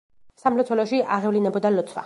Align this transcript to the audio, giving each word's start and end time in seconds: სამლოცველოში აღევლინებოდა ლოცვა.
სამლოცველოში 0.43 1.03
აღევლინებოდა 1.19 1.75
ლოცვა. 1.79 1.99